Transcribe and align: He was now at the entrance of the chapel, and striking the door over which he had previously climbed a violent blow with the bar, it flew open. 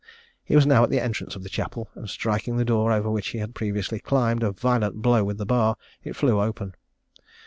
He 0.43 0.55
was 0.55 0.65
now 0.65 0.83
at 0.83 0.89
the 0.89 0.99
entrance 0.99 1.35
of 1.35 1.43
the 1.43 1.47
chapel, 1.49 1.91
and 1.93 2.09
striking 2.09 2.57
the 2.57 2.65
door 2.65 2.91
over 2.91 3.11
which 3.11 3.27
he 3.27 3.37
had 3.37 3.53
previously 3.53 3.99
climbed 3.99 4.41
a 4.41 4.49
violent 4.51 4.95
blow 5.03 5.23
with 5.23 5.37
the 5.37 5.45
bar, 5.45 5.75
it 6.03 6.15
flew 6.15 6.41
open. 6.41 6.73